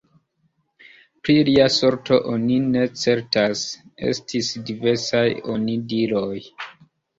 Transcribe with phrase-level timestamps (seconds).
[1.27, 3.63] Pri lia sorto oni ne certas:
[4.13, 5.25] estis diversaj
[5.59, 6.35] onidiroj.